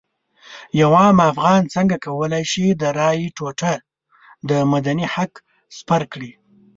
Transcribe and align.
یو 0.81 0.91
عام 0.99 1.17
افغان 1.31 1.61
څنګه 1.75 1.95
کولی 2.05 2.43
شي 2.51 2.65
د 2.71 2.83
رایې 2.99 3.27
ټوټه 3.37 3.73
د 4.49 4.51
مدني 4.71 5.05
حق 5.15 5.33
سپر 5.77 6.01
کړي. 6.13 6.31